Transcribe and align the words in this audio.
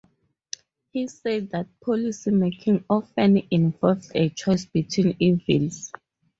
He 0.93 1.07
said 1.07 1.51
that 1.51 1.67
policy 1.79 2.31
making 2.31 2.85
often 2.89 3.43
involved 3.51 4.09
a 4.15 4.29
choice 4.29 4.65
between 4.65 5.15
'evils'. 5.19 5.91